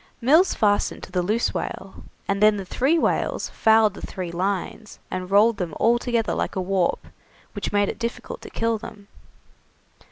[0.19, 4.97] Mills fastened to the loose whale, and then the three whales fouled the three lines,
[5.11, 7.05] and rolled them all together like a warp,
[7.53, 9.09] which made it difficult to kill them.